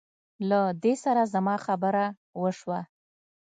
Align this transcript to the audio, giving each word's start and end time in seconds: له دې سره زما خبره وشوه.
له 0.49 0.59
دې 0.83 0.93
سره 1.03 1.21
زما 1.33 1.55
خبره 1.65 2.05
وشوه. 2.41 2.79